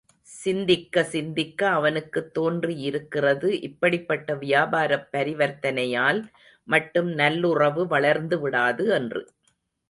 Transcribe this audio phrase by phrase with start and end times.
[0.29, 6.21] சிந்திக்கச் சிந்திக்க அவனுக்கு தோன்றியிருக்கிறது இப்படிப்பட்ட வியாபாரப் பரிவர்த்தனையால்
[6.67, 9.23] மட்டும் நல்லுறவு வளர்ந்துவிடாது என்று.